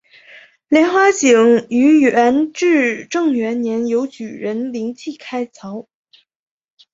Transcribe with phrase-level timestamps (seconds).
[0.67, 5.85] 莲花井于元至正元年由举人林济开凿。